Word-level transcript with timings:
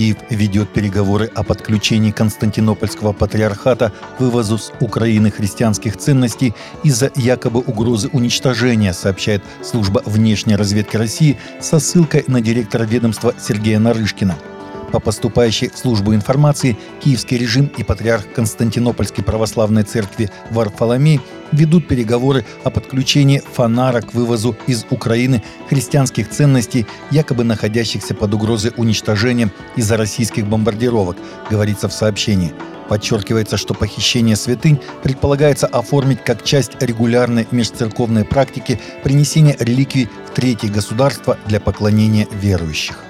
Киев 0.00 0.16
ведет 0.30 0.70
переговоры 0.70 1.30
о 1.34 1.42
подключении 1.42 2.10
Константинопольского 2.10 3.12
патриархата 3.12 3.92
к 4.16 4.20
вывозу 4.22 4.56
с 4.56 4.72
Украины 4.80 5.30
христианских 5.30 5.98
ценностей 5.98 6.54
из-за 6.82 7.10
якобы 7.16 7.60
угрозы 7.60 8.08
уничтожения, 8.10 8.94
сообщает 8.94 9.42
служба 9.62 10.02
внешней 10.06 10.56
разведки 10.56 10.96
России 10.96 11.36
со 11.60 11.80
ссылкой 11.80 12.24
на 12.28 12.40
директора 12.40 12.84
ведомства 12.84 13.34
Сергея 13.38 13.78
Нарышкина– 13.78 14.38
по 14.90 14.98
поступающей 14.98 15.68
в 15.68 15.78
службу 15.78 16.14
информации, 16.14 16.76
киевский 17.00 17.38
режим 17.38 17.70
и 17.76 17.84
патриарх 17.84 18.24
Константинопольской 18.34 19.22
православной 19.22 19.84
церкви 19.84 20.30
Варфоломей 20.50 21.20
ведут 21.52 21.88
переговоры 21.88 22.44
о 22.64 22.70
подключении 22.70 23.42
фонара 23.52 24.00
к 24.00 24.14
вывозу 24.14 24.56
из 24.66 24.86
Украины 24.90 25.42
христианских 25.68 26.30
ценностей, 26.30 26.86
якобы 27.10 27.44
находящихся 27.44 28.14
под 28.14 28.34
угрозой 28.34 28.72
уничтожения 28.76 29.50
из-за 29.76 29.96
российских 29.96 30.46
бомбардировок, 30.46 31.16
говорится 31.50 31.88
в 31.88 31.92
сообщении. 31.92 32.52
Подчеркивается, 32.88 33.56
что 33.56 33.72
похищение 33.72 34.34
святынь 34.34 34.80
предполагается 35.02 35.68
оформить 35.68 36.24
как 36.24 36.42
часть 36.42 36.72
регулярной 36.82 37.46
межцерковной 37.52 38.24
практики 38.24 38.80
принесения 39.04 39.56
реликвий 39.60 40.08
в 40.26 40.34
третье 40.34 40.68
государство 40.68 41.38
для 41.46 41.60
поклонения 41.60 42.26
верующих 42.32 43.09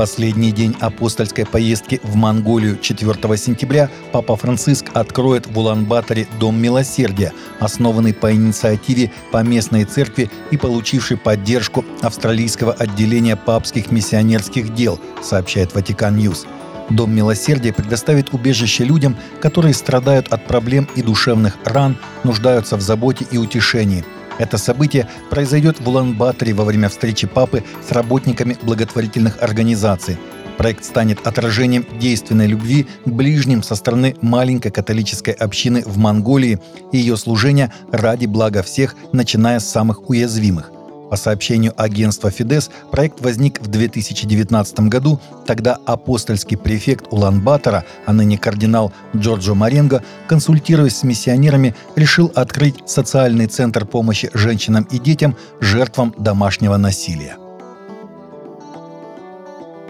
последний 0.00 0.50
день 0.50 0.74
апостольской 0.80 1.44
поездки 1.44 2.00
в 2.02 2.16
Монголию 2.16 2.78
4 2.80 3.36
сентября 3.36 3.90
Папа 4.12 4.34
Франциск 4.34 4.86
откроет 4.94 5.46
в 5.46 5.58
Улан-Баторе 5.58 6.26
Дом 6.40 6.58
Милосердия, 6.58 7.34
основанный 7.58 8.14
по 8.14 8.32
инициативе 8.32 9.12
Поместной 9.30 9.84
церкви 9.84 10.30
и 10.50 10.56
получивший 10.56 11.18
поддержку 11.18 11.84
австралийского 12.00 12.72
отделения 12.72 13.36
папских 13.36 13.90
миссионерских 13.92 14.74
дел, 14.74 14.98
сообщает 15.22 15.74
Vatican 15.74 16.16
News. 16.16 16.46
Дом 16.88 17.14
Милосердия 17.14 17.74
предоставит 17.74 18.32
убежище 18.32 18.84
людям, 18.84 19.18
которые 19.42 19.74
страдают 19.74 20.28
от 20.28 20.46
проблем 20.46 20.88
и 20.96 21.02
душевных 21.02 21.58
ран, 21.62 21.98
нуждаются 22.24 22.78
в 22.78 22.80
заботе 22.80 23.26
и 23.30 23.36
утешении– 23.36 24.02
это 24.40 24.56
событие 24.56 25.06
произойдет 25.28 25.80
в 25.80 25.88
Улан-Баторе 25.88 26.54
во 26.54 26.64
время 26.64 26.88
встречи 26.88 27.26
папы 27.26 27.62
с 27.86 27.92
работниками 27.92 28.56
благотворительных 28.62 29.42
организаций. 29.42 30.16
Проект 30.56 30.84
станет 30.84 31.26
отражением 31.26 31.86
действенной 32.00 32.46
любви 32.46 32.86
к 33.04 33.08
ближним 33.08 33.62
со 33.62 33.74
стороны 33.74 34.16
маленькой 34.22 34.72
католической 34.72 35.32
общины 35.32 35.82
в 35.84 35.98
Монголии 35.98 36.58
и 36.90 36.96
ее 36.96 37.18
служения 37.18 37.70
ради 37.92 38.24
блага 38.24 38.62
всех, 38.62 38.96
начиная 39.12 39.60
с 39.60 39.68
самых 39.68 40.08
уязвимых. 40.08 40.72
По 41.10 41.16
сообщению 41.16 41.74
агентства 41.76 42.30
«Фидес», 42.30 42.70
проект 42.92 43.20
возник 43.20 43.60
в 43.60 43.66
2019 43.66 44.80
году. 44.88 45.20
Тогда 45.44 45.76
апостольский 45.84 46.56
префект 46.56 47.06
Улан-Батора, 47.10 47.84
а 48.06 48.12
ныне 48.12 48.38
кардинал 48.38 48.92
Джорджо 49.16 49.54
Маренго, 49.54 50.04
консультируясь 50.28 50.98
с 50.98 51.02
миссионерами, 51.02 51.74
решил 51.96 52.30
открыть 52.36 52.76
социальный 52.86 53.48
центр 53.48 53.86
помощи 53.86 54.30
женщинам 54.34 54.86
и 54.88 55.00
детям, 55.00 55.36
жертвам 55.60 56.14
домашнего 56.16 56.76
насилия. 56.76 57.36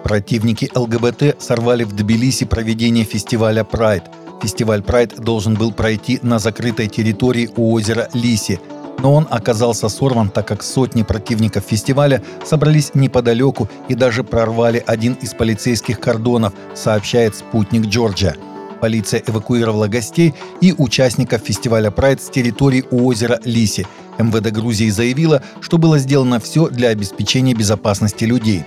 Противники 0.02 0.70
ЛГБТ 0.74 1.36
сорвали 1.38 1.84
в 1.84 1.94
Тбилиси 1.94 2.46
проведение 2.46 3.04
фестиваля 3.04 3.62
«Прайд». 3.62 4.04
Фестиваль 4.42 4.82
«Прайд» 4.82 5.20
должен 5.20 5.52
был 5.52 5.70
пройти 5.70 6.18
на 6.22 6.38
закрытой 6.38 6.88
территории 6.88 7.50
у 7.56 7.74
озера 7.74 8.08
Лиси– 8.14 8.58
но 9.02 9.14
он 9.14 9.26
оказался 9.30 9.88
сорван, 9.88 10.28
так 10.28 10.46
как 10.46 10.62
сотни 10.62 11.02
противников 11.02 11.64
фестиваля 11.64 12.22
собрались 12.44 12.94
неподалеку 12.94 13.68
и 13.88 13.94
даже 13.94 14.24
прорвали 14.24 14.82
один 14.86 15.14
из 15.14 15.34
полицейских 15.34 16.00
кордонов, 16.00 16.52
сообщает 16.74 17.36
спутник 17.36 17.86
Джорджия. 17.86 18.36
Полиция 18.80 19.22
эвакуировала 19.26 19.88
гостей 19.88 20.34
и 20.62 20.74
участников 20.76 21.42
фестиваля 21.42 21.90
«Прайд» 21.90 22.22
с 22.22 22.30
территории 22.30 22.84
у 22.90 23.06
озера 23.06 23.38
Лиси. 23.44 23.86
МВД 24.18 24.50
Грузии 24.52 24.88
заявила, 24.88 25.42
что 25.60 25.76
было 25.76 25.98
сделано 25.98 26.40
все 26.40 26.68
для 26.68 26.88
обеспечения 26.88 27.54
безопасности 27.54 28.24
людей. 28.24 28.64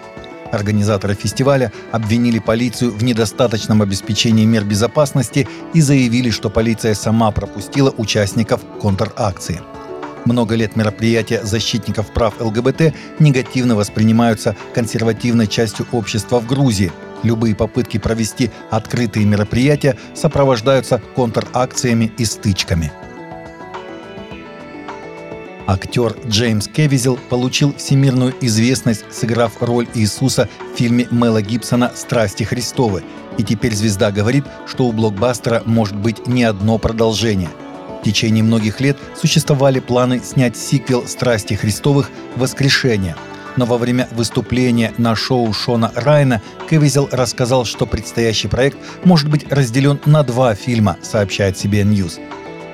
Организаторы 0.52 1.16
фестиваля 1.16 1.72
обвинили 1.92 2.38
полицию 2.38 2.92
в 2.92 3.04
недостаточном 3.04 3.82
обеспечении 3.82 4.46
мер 4.46 4.64
безопасности 4.64 5.48
и 5.74 5.82
заявили, 5.82 6.30
что 6.30 6.52
полиция 6.52 6.94
сама 6.94 7.32
пропустила 7.32 7.92
участников 7.98 8.62
контракции. 8.80 9.62
Много 10.26 10.56
лет 10.56 10.76
мероприятия 10.76 11.44
защитников 11.44 12.14
прав 12.14 12.40
ЛГБТ 12.40 12.94
негативно 13.20 13.76
воспринимаются 13.76 14.56
консервативной 14.74 15.48
частью 15.48 15.86
общества 15.92 16.40
в 16.40 16.48
Грузии. 16.48 16.92
Любые 17.24 17.56
попытки 17.56 17.98
провести 17.98 18.52
открытые 18.70 19.26
мероприятия 19.26 19.98
сопровождаются 20.14 21.02
контракциями 21.16 22.12
и 22.18 22.26
стычками. 22.26 22.92
Актер 25.66 26.16
Джеймс 26.28 26.68
Кевизел 26.68 27.18
получил 27.30 27.74
всемирную 27.76 28.34
известность, 28.42 29.06
сыграв 29.12 29.54
роль 29.62 29.88
Иисуса 29.94 30.50
в 30.74 30.78
фильме 30.78 31.08
Мела 31.10 31.42
Гибсона 31.42 31.92
«Страсти 31.96 32.44
Христовы». 32.44 33.04
И 33.38 33.44
теперь 33.44 33.74
звезда 33.74 34.12
говорит, 34.12 34.44
что 34.68 34.86
у 34.86 34.92
блокбастера 34.92 35.64
может 35.66 35.96
быть 35.96 36.28
не 36.28 36.44
одно 36.44 36.78
продолжение– 36.78 37.50
в 38.04 38.06
течение 38.06 38.44
многих 38.44 38.82
лет 38.82 38.98
существовали 39.16 39.80
планы 39.80 40.20
снять 40.22 40.58
сиквел 40.58 41.08
«Страсти 41.08 41.54
Христовых. 41.54 42.12
Воскрешение». 42.36 43.16
Но 43.56 43.66
во 43.66 43.78
время 43.78 44.10
выступления 44.12 44.92
на 44.98 45.16
шоу 45.16 45.54
Шона 45.54 45.90
Райна 45.96 46.42
Кевизел 46.70 47.08
рассказал, 47.14 47.64
что 47.64 47.86
предстоящий 47.86 48.50
проект 48.50 48.78
может 49.06 49.30
быть 49.30 49.50
разделен 49.50 50.02
на 50.06 50.24
два 50.24 50.54
фильма, 50.54 50.98
сообщает 51.02 51.56
CBN 51.56 51.92
News. 51.94 52.20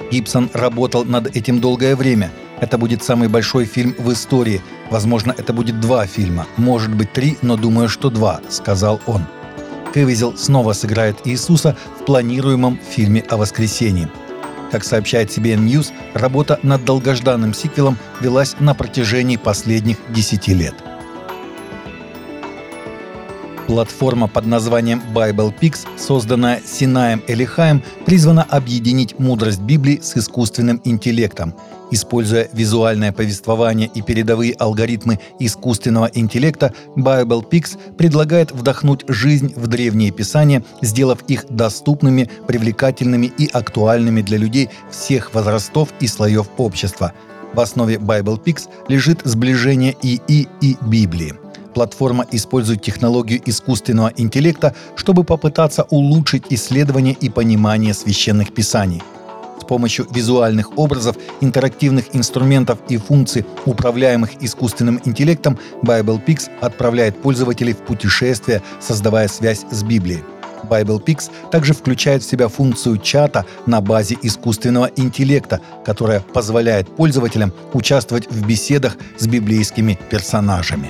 Гибсон 0.09 0.49
работал 0.53 1.05
над 1.05 1.35
этим 1.35 1.61
долгое 1.61 1.95
время. 1.95 2.31
Это 2.59 2.79
будет 2.79 3.03
самый 3.03 3.27
большой 3.27 3.65
фильм 3.65 3.93
в 3.99 4.11
истории. 4.11 4.63
Возможно, 4.89 5.35
это 5.37 5.53
будет 5.53 5.79
два 5.79 6.07
фильма. 6.07 6.47
Может 6.57 6.95
быть, 6.95 7.13
три, 7.13 7.37
но 7.43 7.55
думаю, 7.55 7.87
что 7.87 8.09
два, 8.09 8.41
сказал 8.49 8.99
он. 9.05 9.27
Кевизел 9.93 10.35
снова 10.35 10.73
сыграет 10.73 11.17
Иисуса 11.25 11.77
в 11.99 12.05
планируемом 12.05 12.79
фильме 12.89 13.23
о 13.29 13.37
воскресении. 13.37 14.09
Как 14.71 14.83
сообщает 14.83 15.29
CBN 15.29 15.65
News, 15.65 15.91
работа 16.13 16.59
над 16.63 16.85
долгожданным 16.85 17.53
сиквелом 17.53 17.97
велась 18.21 18.55
на 18.59 18.73
протяжении 18.75 19.37
последних 19.37 19.97
10 20.09 20.47
лет. 20.49 20.75
Платформа 23.69 24.27
под 24.27 24.47
названием 24.47 25.01
BiblePix, 25.13 25.87
созданная 25.97 26.59
Синаем 26.65 27.23
Элихаем, 27.27 27.81
призвана 28.05 28.43
объединить 28.43 29.17
мудрость 29.19 29.61
Библии 29.61 29.99
с 30.01 30.17
искусственным 30.17 30.81
интеллектом– 30.83 31.53
Используя 31.91 32.47
визуальное 32.53 33.11
повествование 33.11 33.89
и 33.93 34.01
передовые 34.01 34.53
алгоритмы 34.53 35.19
искусственного 35.39 36.09
интеллекта, 36.13 36.73
BiblePix 36.95 37.95
предлагает 37.97 38.51
вдохнуть 38.51 39.03
жизнь 39.07 39.53
в 39.55 39.67
древние 39.67 40.11
писания, 40.11 40.63
сделав 40.81 41.23
их 41.27 41.45
доступными, 41.49 42.29
привлекательными 42.47 43.31
и 43.37 43.47
актуальными 43.47 44.21
для 44.21 44.37
людей 44.37 44.69
всех 44.91 45.33
возрастов 45.33 45.89
и 45.99 46.07
слоев 46.07 46.47
общества. 46.57 47.13
В 47.53 47.59
основе 47.59 47.95
BiblePix 47.95 48.69
лежит 48.87 49.21
сближение 49.23 49.95
ИИ 50.03 50.47
и 50.61 50.77
Библии. 50.81 51.48
Платформа 51.79 52.25
использует 52.33 52.81
технологию 52.81 53.41
искусственного 53.45 54.11
интеллекта, 54.17 54.75
чтобы 54.97 55.23
попытаться 55.23 55.83
улучшить 55.83 56.43
исследование 56.49 57.13
и 57.13 57.29
понимание 57.29 57.93
священных 57.93 58.53
писаний– 58.53 59.01
помощью 59.69 60.07
визуальных 60.11 60.77
образов, 60.77 61.15
интерактивных 61.41 62.13
инструментов 62.13 62.79
и 62.89 62.97
функций, 62.97 63.45
управляемых 63.65 64.43
искусственным 64.43 64.99
интеллектом, 65.05 65.57
BiblePix 65.83 66.49
отправляет 66.59 67.21
пользователей 67.21 67.73
в 67.73 67.77
путешествие, 67.77 68.61
создавая 68.81 69.27
связь 69.27 69.65
с 69.71 69.83
Библией. 69.83 70.23
BiblePix 70.63 71.29
также 71.51 71.73
включает 71.73 72.23
в 72.23 72.29
себя 72.29 72.47
функцию 72.47 72.97
чата 72.97 73.45
на 73.67 73.79
базе 73.79 74.17
искусственного 74.21 74.89
интеллекта, 74.97 75.61
которая 75.85 76.19
позволяет 76.19 76.93
пользователям 76.95 77.53
участвовать 77.73 78.29
в 78.29 78.45
беседах 78.45 78.97
с 79.17 79.27
библейскими 79.27 79.97
персонажами. 80.09 80.89